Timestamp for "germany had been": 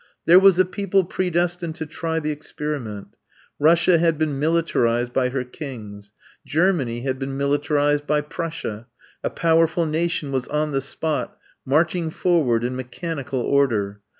6.43-7.37